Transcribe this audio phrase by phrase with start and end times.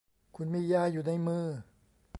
[0.35, 1.45] คุณมียาอยู่ในมือ